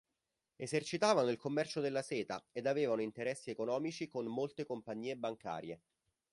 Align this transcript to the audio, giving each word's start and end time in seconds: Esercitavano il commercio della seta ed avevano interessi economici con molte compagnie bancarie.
Esercitavano 0.55 1.29
il 1.29 1.37
commercio 1.37 1.79
della 1.79 2.01
seta 2.01 2.43
ed 2.51 2.65
avevano 2.65 3.03
interessi 3.03 3.51
economici 3.51 4.07
con 4.07 4.25
molte 4.25 4.65
compagnie 4.65 5.15
bancarie. 5.15 5.79